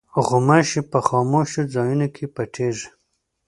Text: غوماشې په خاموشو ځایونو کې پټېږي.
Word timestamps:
غوماشې 0.25 0.81
په 0.91 0.99
خاموشو 1.07 1.61
ځایونو 1.73 2.07
کې 2.15 2.25
پټېږي. 2.35 2.87